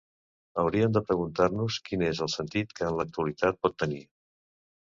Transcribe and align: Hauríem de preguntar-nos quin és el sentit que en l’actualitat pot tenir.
Hauríem 0.61 0.95
de 0.95 1.03
preguntar-nos 1.09 1.77
quin 1.89 2.05
és 2.07 2.23
el 2.27 2.31
sentit 2.39 2.75
que 2.81 2.89
en 2.89 2.99
l’actualitat 3.01 3.63
pot 3.67 3.81
tenir. 3.85 4.05